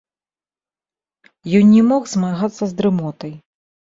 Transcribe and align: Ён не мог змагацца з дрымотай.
Ён 1.59 1.65
не 1.75 1.83
мог 1.91 2.09
змагацца 2.13 2.63
з 2.71 2.79
дрымотай. 2.79 3.31